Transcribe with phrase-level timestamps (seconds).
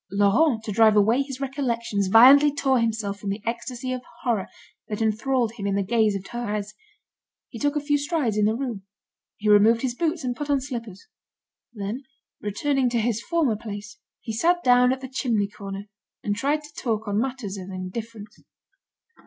[0.09, 4.47] Laurent, to drive away his recollections, violently tore himself from the ecstasy of horror
[4.87, 6.73] that enthralled him in the gaze of Thérèse.
[7.49, 8.81] He took a few strides in the room;
[9.37, 11.07] he removed his boots and put on slippers;
[11.71, 12.01] then,
[12.41, 15.85] returning to his former place, he sat down at the chimney corner,
[16.23, 18.41] and tried to talk on matters of indifference.